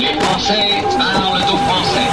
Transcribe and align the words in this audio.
Les 0.00 0.20
Français 0.20 0.82
français. 1.66 2.08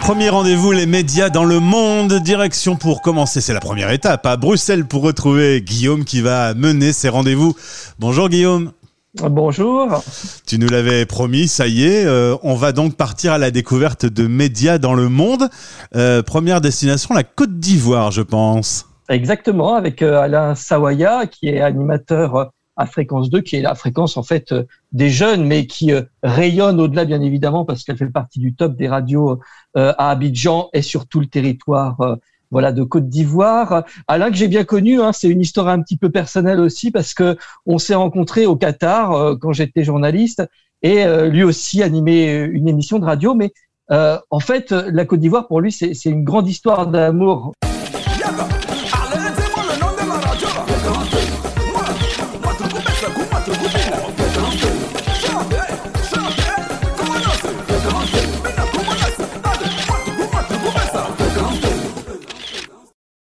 Premier 0.00 0.28
rendez-vous, 0.28 0.72
les 0.72 0.86
médias 0.86 1.30
dans 1.30 1.44
le 1.44 1.60
monde. 1.60 2.14
Direction 2.14 2.76
pour 2.76 3.02
commencer, 3.02 3.40
c'est 3.40 3.52
la 3.52 3.60
première 3.60 3.90
étape, 3.90 4.26
à 4.26 4.36
Bruxelles 4.36 4.86
pour 4.86 5.02
retrouver 5.02 5.62
Guillaume 5.62 6.04
qui 6.04 6.20
va 6.20 6.54
mener 6.54 6.92
ces 6.92 7.08
rendez-vous. 7.08 7.54
Bonjour 7.98 8.28
Guillaume. 8.28 8.72
Bonjour. 9.14 10.02
Tu 10.46 10.58
nous 10.58 10.68
l'avais 10.68 11.06
promis, 11.06 11.48
ça 11.48 11.66
y 11.66 11.84
est, 11.84 12.04
euh, 12.04 12.36
on 12.42 12.54
va 12.54 12.72
donc 12.72 12.96
partir 12.96 13.32
à 13.32 13.38
la 13.38 13.50
découverte 13.50 14.04
de 14.04 14.26
médias 14.26 14.78
dans 14.78 14.94
le 14.94 15.08
monde. 15.08 15.48
Euh, 15.94 16.22
première 16.22 16.60
destination, 16.60 17.14
la 17.14 17.24
Côte 17.24 17.58
d'Ivoire, 17.58 18.10
je 18.10 18.22
pense. 18.22 18.86
Exactement, 19.08 19.74
avec 19.74 20.02
euh, 20.02 20.20
Alain 20.20 20.54
Sawaya, 20.54 21.26
qui 21.26 21.48
est 21.48 21.60
animateur 21.60 22.50
à 22.76 22.86
Fréquence 22.86 23.30
2, 23.30 23.40
qui 23.40 23.56
est 23.56 23.62
la 23.62 23.74
fréquence 23.74 24.16
en 24.16 24.22
fait 24.22 24.54
des 24.92 25.10
jeunes, 25.10 25.44
mais 25.44 25.66
qui 25.66 25.92
rayonne 26.22 26.80
au-delà, 26.80 27.04
bien 27.04 27.22
évidemment, 27.22 27.64
parce 27.64 27.84
qu'elle 27.84 27.96
fait 27.96 28.06
partie 28.06 28.38
du 28.38 28.54
top 28.54 28.76
des 28.76 28.88
radios 28.88 29.40
à 29.74 30.10
Abidjan 30.10 30.68
et 30.72 30.82
sur 30.82 31.06
tout 31.06 31.20
le 31.20 31.26
territoire 31.26 32.18
voilà 32.50 32.72
de 32.72 32.82
Côte 32.82 33.08
d'Ivoire. 33.08 33.84
Alain 34.08 34.30
que 34.30 34.36
j'ai 34.36 34.48
bien 34.48 34.64
connu, 34.64 35.00
hein, 35.00 35.12
c'est 35.12 35.28
une 35.28 35.40
histoire 35.40 35.68
un 35.68 35.80
petit 35.82 35.96
peu 35.96 36.10
personnelle 36.10 36.60
aussi 36.60 36.90
parce 36.90 37.14
que 37.14 37.36
on 37.64 37.78
s'est 37.78 37.94
rencontrés 37.94 38.46
au 38.46 38.56
Qatar 38.56 39.12
euh, 39.12 39.36
quand 39.36 39.52
j'étais 39.52 39.84
journaliste 39.84 40.42
et 40.82 41.04
euh, 41.04 41.28
lui 41.28 41.42
aussi 41.42 41.82
animait 41.82 42.44
une 42.44 42.68
émission 42.68 42.98
de 42.98 43.04
radio. 43.04 43.34
Mais 43.34 43.52
euh, 43.90 44.18
en 44.30 44.40
fait, 44.40 44.72
la 44.72 45.04
Côte 45.04 45.20
d'Ivoire 45.20 45.48
pour 45.48 45.60
lui 45.60 45.72
c'est 45.72 45.92
une 46.04 46.24
grande 46.24 46.48
histoire 46.48 46.86
d'amour. 46.86 47.52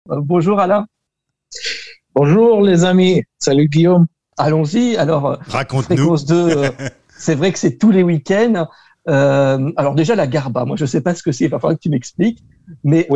Bonjour 0.07 0.61
Alain. 0.61 0.87
Bonjour 2.15 2.61
les 2.61 2.85
amis. 2.85 3.23
Salut 3.39 3.69
Guillaume. 3.69 4.07
Allons-y. 4.37 4.97
Alors, 4.97 5.27
euh, 5.27 5.37
raconte-nous. 5.47 6.31
Euh, 6.31 6.71
c'est 7.09 7.35
vrai 7.35 7.53
que 7.53 7.59
c'est 7.59 7.79
tous 7.79 7.91
les 7.91 8.03
week-ends. 8.03 8.69
alors 9.07 9.95
déjà 9.95 10.15
la 10.15 10.27
garba, 10.27 10.65
moi 10.65 10.77
je 10.77 10.87
sais 10.87 11.01
pas 11.01 11.15
ce 11.15 11.23
que 11.23 11.33
c'est, 11.33 11.45
il 11.45 11.51
va 11.51 11.59
falloir 11.59 11.77
que 11.77 11.83
tu 11.83 11.91
m'expliques. 11.91 12.43
Mais 12.83 13.09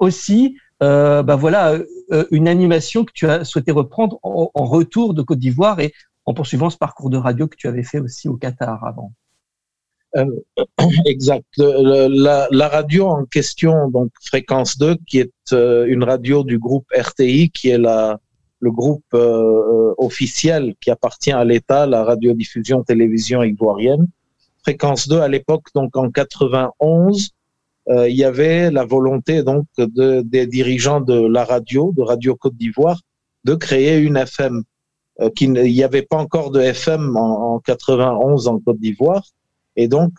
aussi, 0.00 0.56
bah 0.80 1.36
voilà, 1.36 1.78
une 2.30 2.48
animation 2.48 3.04
que 3.04 3.12
tu 3.12 3.26
as 3.28 3.44
souhaité 3.44 3.72
reprendre 3.72 4.18
en 4.22 4.64
retour 4.64 5.14
de 5.14 5.22
Côte 5.22 5.38
d'Ivoire 5.38 5.80
et 5.80 5.92
en 6.26 6.34
poursuivant 6.34 6.70
ce 6.70 6.76
parcours 6.76 7.10
de 7.10 7.16
radio 7.16 7.46
que 7.46 7.56
tu 7.56 7.68
avais 7.68 7.82
fait 7.82 8.00
aussi 8.00 8.28
au 8.28 8.36
Qatar 8.36 8.84
avant. 8.84 9.12
Euh, 10.18 10.24
exact. 11.06 11.46
la, 11.56 12.68
radio 12.68 13.06
en 13.06 13.24
question, 13.24 13.88
donc 13.88 14.10
Fréquence 14.22 14.78
2, 14.78 14.96
qui 15.06 15.18
est 15.20 15.32
euh, 15.52 15.86
une 15.86 16.04
radio 16.04 16.44
du 16.44 16.58
groupe 16.58 16.86
RTI, 16.96 17.50
qui 17.50 17.70
est 17.70 17.78
le 17.78 18.70
groupe 18.72 19.04
euh, 19.14 19.94
officiel 19.98 20.74
qui 20.80 20.90
appartient 20.90 21.32
à 21.32 21.44
l'État, 21.44 21.86
la 21.86 22.04
radiodiffusion 22.04 22.82
télévision 22.82 23.42
ivoirienne. 23.42 24.06
Fréquence 24.62 25.08
2, 25.08 25.20
à 25.20 25.28
l'époque, 25.28 25.66
donc 25.74 25.96
en 25.96 26.10
91, 26.10 27.30
il 27.90 28.14
y 28.14 28.24
avait 28.24 28.70
la 28.70 28.84
volonté 28.84 29.42
donc 29.42 29.64
de, 29.78 30.20
des 30.20 30.46
dirigeants 30.46 31.00
de 31.00 31.26
la 31.26 31.44
radio, 31.44 31.94
de 31.96 32.02
Radio 32.02 32.36
Côte 32.36 32.54
d'Ivoire, 32.54 33.00
de 33.44 33.54
créer 33.54 33.96
une 33.96 34.18
FM. 34.18 34.62
il 35.40 35.52
n'y 35.52 35.82
avait 35.82 36.02
pas 36.02 36.18
encore 36.18 36.50
de 36.50 36.60
FM 36.60 37.16
en, 37.16 37.54
en 37.54 37.58
91 37.60 38.46
en 38.48 38.58
Côte 38.58 38.78
d'Ivoire. 38.78 39.22
Et 39.78 39.86
donc, 39.86 40.12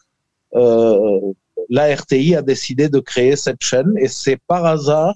euh, 0.55 1.33
la 1.69 1.93
RTI 1.93 2.33
a 2.35 2.41
décidé 2.41 2.88
de 2.88 2.99
créer 2.99 3.35
cette 3.35 3.61
chaîne 3.61 3.94
et 3.97 4.07
c'est 4.07 4.39
par 4.47 4.66
hasard, 4.66 5.13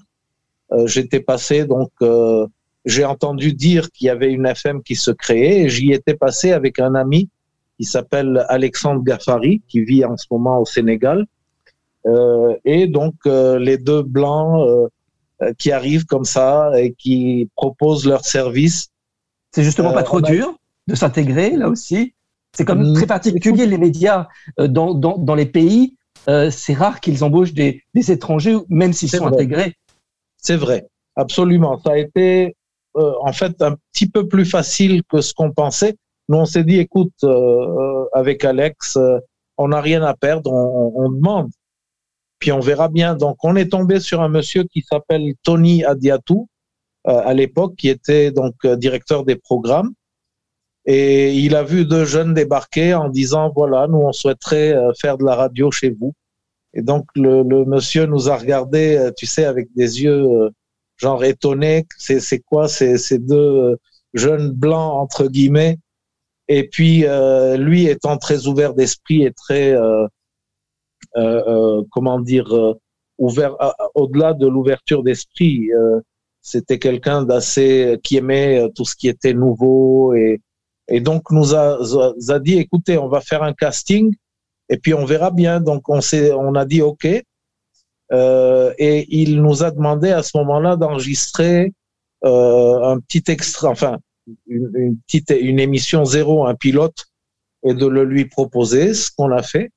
euh, 0.72 0.86
j'étais 0.86 1.20
passé 1.20 1.64
donc, 1.64 1.90
euh, 2.02 2.46
j'ai 2.84 3.06
entendu 3.06 3.54
dire 3.54 3.90
qu'il 3.90 4.06
y 4.06 4.10
avait 4.10 4.30
une 4.30 4.46
FM 4.46 4.82
qui 4.82 4.96
se 4.96 5.10
créait 5.10 5.62
et 5.62 5.68
j'y 5.70 5.92
étais 5.92 6.14
passé 6.14 6.52
avec 6.52 6.78
un 6.78 6.94
ami 6.94 7.30
qui 7.78 7.84
s'appelle 7.84 8.44
Alexandre 8.50 9.02
Gaffari, 9.02 9.62
qui 9.66 9.82
vit 9.82 10.04
en 10.04 10.16
ce 10.18 10.26
moment 10.30 10.60
au 10.60 10.66
Sénégal. 10.66 11.26
Euh, 12.06 12.54
et 12.66 12.86
donc 12.86 13.14
euh, 13.24 13.58
les 13.58 13.78
deux 13.78 14.02
blancs 14.02 14.60
euh, 14.60 15.52
qui 15.56 15.72
arrivent 15.72 16.04
comme 16.04 16.26
ça 16.26 16.70
et 16.78 16.92
qui 16.92 17.48
proposent 17.56 18.06
leur 18.06 18.26
service. 18.26 18.90
C'est 19.52 19.64
justement 19.64 19.94
pas 19.94 20.02
trop 20.02 20.20
dur 20.20 20.54
de 20.86 20.94
s'intégrer 20.94 21.56
là 21.56 21.68
aussi? 21.70 22.12
C'est 22.54 22.64
comme 22.64 22.90
mm. 22.90 22.94
très 22.94 23.06
particulier 23.06 23.66
les 23.66 23.78
médias 23.78 24.28
euh, 24.58 24.68
dans, 24.68 24.94
dans, 24.94 25.18
dans 25.18 25.34
les 25.34 25.46
pays. 25.46 25.96
Euh, 26.28 26.50
c'est 26.50 26.72
rare 26.72 27.00
qu'ils 27.00 27.22
embauchent 27.22 27.52
des, 27.52 27.82
des 27.92 28.10
étrangers, 28.10 28.56
même 28.68 28.92
s'ils 28.92 29.10
sont 29.10 29.26
intégrés. 29.26 29.74
C'est 30.38 30.56
vrai, 30.56 30.86
absolument. 31.16 31.78
Ça 31.80 31.92
a 31.92 31.98
été 31.98 32.56
euh, 32.96 33.12
en 33.20 33.32
fait 33.32 33.60
un 33.60 33.76
petit 33.92 34.08
peu 34.08 34.26
plus 34.26 34.44
facile 34.46 35.02
que 35.04 35.20
ce 35.20 35.34
qu'on 35.34 35.50
pensait. 35.50 35.96
Nous, 36.28 36.38
on 36.38 36.46
s'est 36.46 36.64
dit, 36.64 36.78
écoute, 36.78 37.12
euh, 37.24 38.04
avec 38.14 38.44
Alex, 38.44 38.98
on 39.58 39.68
n'a 39.68 39.82
rien 39.82 40.02
à 40.02 40.14
perdre, 40.14 40.50
on, 40.50 40.92
on, 40.96 41.10
demande. 41.10 41.50
Puis 42.38 42.52
on 42.52 42.60
verra 42.60 42.88
bien. 42.88 43.14
Donc, 43.14 43.36
on 43.42 43.56
est 43.56 43.70
tombé 43.70 44.00
sur 44.00 44.22
un 44.22 44.28
monsieur 44.28 44.64
qui 44.64 44.80
s'appelle 44.80 45.34
Tony 45.42 45.84
Adiatou, 45.84 46.48
à 47.04 47.34
l'époque, 47.34 47.74
qui 47.76 47.90
était 47.90 48.30
donc 48.30 48.66
directeur 48.66 49.24
des 49.24 49.36
programmes 49.36 49.92
et 50.86 51.32
il 51.34 51.56
a 51.56 51.62
vu 51.62 51.86
deux 51.86 52.04
jeunes 52.04 52.34
débarquer 52.34 52.94
en 52.94 53.08
disant, 53.08 53.50
voilà, 53.54 53.86
nous, 53.86 53.98
on 53.98 54.12
souhaiterait 54.12 54.74
euh, 54.74 54.92
faire 55.00 55.16
de 55.18 55.24
la 55.24 55.34
radio 55.34 55.70
chez 55.70 55.90
vous. 55.90 56.12
Et 56.74 56.82
donc, 56.82 57.06
le, 57.14 57.42
le 57.42 57.64
monsieur 57.64 58.06
nous 58.06 58.28
a 58.28 58.36
regardé, 58.36 58.96
euh, 58.96 59.10
tu 59.16 59.26
sais, 59.26 59.44
avec 59.44 59.68
des 59.74 60.02
yeux 60.02 60.24
euh, 60.24 60.50
genre 60.96 61.24
étonnés. 61.24 61.86
C'est, 61.96 62.20
c'est 62.20 62.40
quoi 62.40 62.68
ces, 62.68 62.98
ces 62.98 63.18
deux 63.18 63.76
jeunes 64.12 64.50
blancs, 64.50 64.94
entre 64.94 65.28
guillemets? 65.28 65.78
Et 66.48 66.68
puis, 66.68 67.06
euh, 67.06 67.56
lui 67.56 67.86
étant 67.86 68.18
très 68.18 68.46
ouvert 68.46 68.74
d'esprit 68.74 69.24
et 69.24 69.32
très, 69.32 69.72
euh, 69.72 70.06
euh, 71.16 71.82
comment 71.90 72.20
dire, 72.20 72.52
ouvert 73.16 73.56
au-delà 73.94 74.34
de 74.34 74.46
l'ouverture 74.46 75.02
d'esprit, 75.02 75.70
c'était 76.42 76.78
quelqu'un 76.78 77.22
d'assez 77.22 77.98
qui 78.02 78.16
aimait 78.16 78.68
tout 78.74 78.84
ce 78.84 78.96
qui 78.96 79.08
était 79.08 79.32
nouveau 79.32 80.12
et 80.14 80.40
et 80.88 81.00
donc 81.00 81.30
nous 81.30 81.54
a, 81.54 81.78
a, 82.28 82.38
dit 82.38 82.58
écoutez, 82.58 82.98
on 82.98 83.08
va 83.08 83.20
faire 83.20 83.42
un 83.42 83.54
casting 83.54 84.14
et 84.68 84.76
puis 84.78 84.94
on 84.94 85.04
verra 85.04 85.30
bien. 85.30 85.60
Donc 85.60 85.88
on 85.88 86.00
s'est, 86.00 86.32
on 86.32 86.54
a 86.54 86.64
dit 86.64 86.82
ok. 86.82 87.06
Euh, 88.12 88.74
et 88.78 89.06
il 89.08 89.40
nous 89.40 89.62
a 89.62 89.70
demandé 89.70 90.10
à 90.10 90.22
ce 90.22 90.36
moment-là 90.36 90.76
d'enregistrer 90.76 91.72
euh, 92.24 92.82
un 92.82 93.00
petit 93.00 93.24
extra, 93.28 93.70
enfin 93.70 93.98
une, 94.46 94.70
une, 94.74 94.98
petite 94.98 95.30
une 95.30 95.58
émission 95.58 96.04
zéro, 96.04 96.46
un 96.46 96.54
pilote, 96.54 97.06
et 97.64 97.72
de 97.72 97.86
le 97.86 98.04
lui 98.04 98.26
proposer, 98.26 98.92
ce 98.92 99.10
qu'on 99.10 99.30
a 99.30 99.42
fait. 99.42 99.70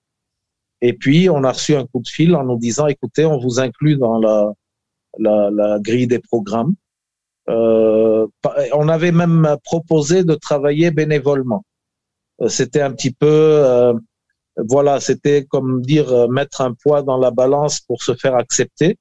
Et 0.81 0.94
puis 0.94 1.29
on 1.29 1.44
a 1.45 1.53
reçu 1.53 1.75
un 1.75 1.85
coup 1.85 2.01
de 2.01 2.07
fil 2.07 2.35
en 2.35 2.44
nous 2.44 2.57
disant 2.57 2.88
écoutez, 2.88 3.25
on 3.25 3.39
vous 3.39 3.59
inclut 3.59 3.95
dans 3.95 4.19
la, 4.19 4.51
la, 5.18 5.50
la 5.50 5.79
grille 5.79 6.07
des 6.07 6.19
programmes. 6.19 6.75
Euh, 7.50 8.28
on 8.74 8.90
avait 8.90 9.12
même 9.12 9.56
proposé 9.63 10.24
de 10.24 10.35
travailler 10.35 10.91
bénévolement. 10.91 11.63
Euh, 12.41 12.50
c'était 12.50 12.81
un 12.81 12.91
petit 12.91 13.12
peu, 13.12 13.28
euh, 13.28 13.94
voilà, 14.58 15.00
c'était 15.00 15.46
comme 15.46 15.81
dire 15.81 16.30
mettre 16.30 16.62
un 16.62 16.74
poids 16.74 17.03
dans 17.03 17.18
la 17.18 17.31
balance 17.31 17.80
pour 17.80 18.02
se 18.03 18.13
faire 18.16 18.36
accepter. 18.36 18.97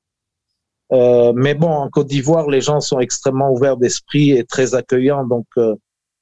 mais 0.91 1.55
bon, 1.55 1.71
en 1.71 1.89
Côte 1.91 2.07
d'Ivoire, 2.09 2.49
les 2.49 2.61
gens 2.61 2.81
sont 2.81 3.01
extrêmement 3.01 3.51
ouverts 3.51 3.77
d'esprit 3.77 4.31
et 4.33 4.45
très 4.45 4.75
accueillants, 4.75 5.27
donc 5.27 5.47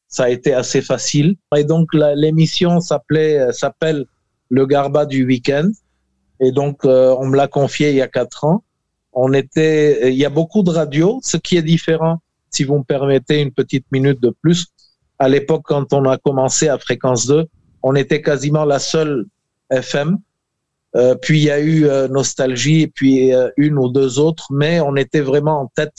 ça 0.08 0.24
a 0.24 0.30
été 0.30 0.54
assez 0.54 0.80
facile. 0.80 1.37
Et 1.56 1.64
donc 1.64 1.88
l'émission 1.94 2.81
s'appelait, 2.81 3.52
s'appelle 3.52 4.06
Le 4.49 4.66
Garba 4.66 5.04
du 5.04 5.26
week-end. 5.26 5.70
Et 6.40 6.52
donc 6.52 6.84
on 6.84 7.26
me 7.26 7.37
l'a 7.37 7.49
confié 7.49 7.90
il 7.90 7.96
y 7.96 8.02
a 8.02 8.08
quatre 8.08 8.44
ans 8.44 8.62
on 9.14 9.32
était, 9.32 10.12
il 10.12 10.19
y 10.19 10.25
a 10.25 10.31
beaucoup 10.31 10.62
de 10.62 10.70
radios, 10.70 11.20
ce 11.22 11.37
qui 11.37 11.56
est 11.56 11.62
différent, 11.62 12.19
si 12.50 12.64
vous 12.64 12.78
me 12.78 12.84
permettez 12.84 13.40
une 13.40 13.52
petite 13.52 13.87
minute 13.93 14.20
de 14.20 14.31
plus. 14.31 14.66
À 15.19 15.28
l'époque, 15.28 15.62
quand 15.64 15.93
on 15.93 16.05
a 16.08 16.19
commencé 16.19 16.69
à 16.69 16.78
Fréquence 16.78 17.26
2, 17.26 17.46
on 17.82 17.94
était 17.94 18.22
quasiment 18.22 18.64
la 18.64 18.78
seule 18.78 19.26
FM. 19.70 20.19
Euh, 20.96 21.14
puis 21.14 21.38
il 21.38 21.44
y 21.44 21.50
a 21.50 21.61
eu 21.61 21.87
euh, 21.87 22.08
Nostalgie 22.08 22.82
et 22.82 22.87
puis 22.88 23.34
euh, 23.34 23.50
une 23.56 23.78
ou 23.78 23.88
deux 23.88 24.19
autres, 24.19 24.46
mais 24.52 24.81
on 24.81 24.96
était 24.96 25.20
vraiment 25.20 25.61
en 25.62 25.66
tête 25.75 25.94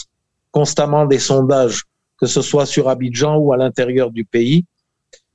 constamment 0.51 1.05
des 1.05 1.19
sondages, 1.19 1.83
que 2.17 2.25
ce 2.25 2.41
soit 2.41 2.65
sur 2.65 2.87
Abidjan 2.87 3.37
ou 3.37 3.51
à 3.51 3.57
l'intérieur 3.57 4.11
du 4.11 4.23
pays. 4.23 4.65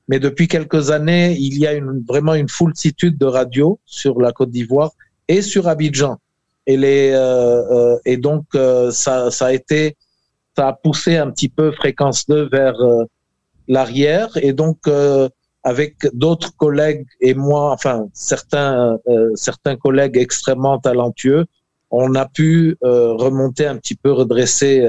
Mais 0.08 0.18
depuis 0.18 0.48
quelques 0.48 0.90
années, 0.90 1.36
il 1.38 1.58
y 1.58 1.66
a 1.66 1.74
une, 1.74 2.02
vraiment 2.08 2.34
une 2.34 2.48
foultitude 2.48 3.18
de 3.18 3.26
radios 3.26 3.78
sur 3.84 4.20
la 4.20 4.32
Côte 4.32 4.50
d'Ivoire 4.50 4.92
et 5.28 5.42
sur 5.42 5.68
Abidjan 5.68 6.18
et 6.70 6.76
les 6.76 7.10
euh, 7.12 7.94
euh, 7.94 7.98
et 8.04 8.16
donc 8.16 8.44
euh, 8.54 8.90
ça 8.92 9.30
ça 9.30 9.46
a 9.46 9.52
été 9.52 9.96
ça 10.56 10.68
a 10.68 10.72
poussé 10.72 11.16
un 11.16 11.30
petit 11.30 11.48
peu 11.48 11.72
fréquence 11.72 12.26
2 12.26 12.48
vers 12.48 12.76
l'arrière. 13.68 14.28
Et 14.42 14.52
donc, 14.52 14.78
avec 15.62 15.94
d'autres 16.12 16.54
collègues 16.56 17.06
et 17.20 17.34
moi, 17.34 17.70
enfin 17.70 18.08
certains 18.12 18.98
certains 19.36 19.76
collègues 19.76 20.16
extrêmement 20.16 20.78
talentueux, 20.78 21.46
on 21.90 22.14
a 22.16 22.26
pu 22.26 22.76
remonter 22.82 23.66
un 23.66 23.76
petit 23.76 23.94
peu, 23.94 24.10
redresser 24.12 24.84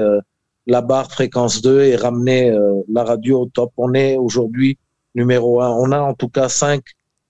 la 0.66 0.82
barre 0.82 1.10
fréquence 1.12 1.62
2 1.62 1.82
et 1.82 1.96
ramener 1.96 2.52
la 2.92 3.04
radio 3.04 3.42
au 3.42 3.46
top. 3.46 3.70
On 3.76 3.94
est 3.94 4.16
aujourd'hui 4.16 4.78
numéro 5.14 5.62
un. 5.62 5.70
On 5.70 5.92
a 5.92 6.00
en 6.00 6.14
tout 6.14 6.28
cas 6.28 6.48
cinq 6.48 6.82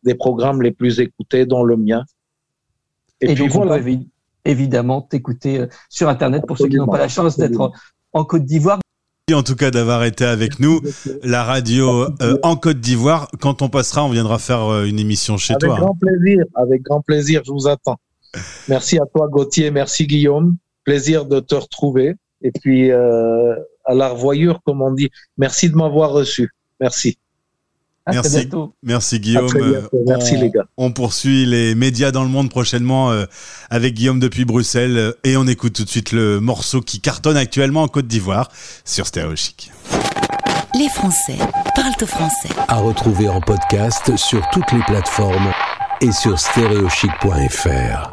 des 0.03 0.15
programmes 0.15 0.63
les 0.63 0.73
plus 0.73 1.01
écoutés, 1.01 1.45
dont 1.45 1.65
le 1.65 1.77
mien. 1.77 2.03
Et, 3.21 3.35
puis 3.35 3.47
voilà. 3.47 3.75
on 3.75 3.85
peut 3.85 3.91
évidemment 4.45 5.03
t'écouter 5.03 5.67
sur 5.89 6.09
Internet 6.09 6.45
pour 6.47 6.59
ceux 6.59 6.69
qui 6.69 6.77
n'ont 6.77 6.87
pas 6.87 6.99
la 6.99 7.09
chance 7.09 7.37
d'être 7.37 7.73
en 8.13 8.25
Côte 8.25 8.45
d'Ivoire 8.45 8.79
en 9.35 9.43
tout 9.43 9.57
cas 9.57 9.71
d'avoir 9.71 10.05
été 10.05 10.25
avec 10.25 10.59
nous. 10.59 10.81
La 11.23 11.45
radio 11.45 12.07
euh, 12.23 12.39
en 12.43 12.57
Côte 12.57 12.81
d'Ivoire. 12.81 13.29
Quand 13.41 13.63
on 13.63 13.69
passera, 13.69 14.05
on 14.05 14.09
viendra 14.09 14.39
faire 14.39 14.65
euh, 14.65 14.85
une 14.85 14.99
émission 14.99 15.37
chez 15.37 15.55
toi. 15.55 15.71
Avec 15.71 15.85
grand 15.85 15.95
plaisir, 15.95 16.45
avec 16.55 16.83
grand 16.83 17.01
plaisir, 17.01 17.43
je 17.45 17.53
vous 17.53 17.69
attends. 17.69 17.99
Merci 18.69 18.99
à 18.99 19.05
toi 19.15 19.29
Gauthier, 19.29 19.71
merci 19.71 20.07
Guillaume. 20.07 20.57
Plaisir 20.85 21.27
de 21.27 21.41
te 21.41 21.55
retrouver. 21.55 22.15
Et 22.43 22.51
puis 22.51 22.91
euh, 22.91 23.55
à 23.85 23.95
la 23.95 24.09
revoyure, 24.09 24.61
comme 24.65 24.83
on 24.83 24.93
dit. 24.93 25.11
Merci 25.39 25.71
de 25.71 25.77
m'avoir 25.77 26.11
reçu. 26.11 26.51
Merci. 26.81 27.19
Merci, 28.11 28.49
merci 28.83 29.21
Guillaume. 29.21 29.49
Merci 30.07 30.37
les 30.37 30.51
gars. 30.51 30.65
On 30.77 30.91
poursuit 30.91 31.47
les 31.47 31.75
médias 31.75 32.11
dans 32.11 32.25
le 32.25 32.29
monde 32.29 32.51
prochainement 32.51 33.11
euh, 33.11 33.27
avec 33.71 33.95
Guillaume 33.95 34.19
depuis 34.19 34.45
Bruxelles 34.45 34.97
euh, 34.97 35.13
et 35.25 35.37
on 35.37 35.47
écoute 35.47 35.75
tout 35.75 35.85
de 35.85 35.89
suite 35.89 36.13
le 36.13 36.41
morceau 36.41 36.81
qui 36.81 37.01
cartonne 37.01 37.37
actuellement 37.37 37.83
en 37.83 37.89
Côte 37.89 38.09
d'Ivoire 38.09 38.51
sur 38.85 39.07
Stéréo 39.07 39.37
Chic. 39.37 39.71
Les 40.75 40.89
Français 40.89 41.37
parlent 41.77 41.93
au 42.01 42.07
français. 42.07 42.49
À 42.67 42.79
retrouver 42.79 43.29
en 43.29 43.41
podcast 43.41 44.17
sur 44.17 44.49
toutes 44.51 44.73
les 44.73 44.83
plateformes 44.83 45.53
et 46.01 46.11
sur 46.11 46.39
stéréochic.fr. 46.39 48.11